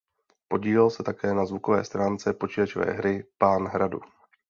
[0.47, 3.99] Podílel se také na zvukové stránce počítačové hry "Pán Hradu".